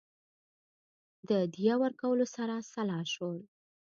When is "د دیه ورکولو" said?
1.29-2.25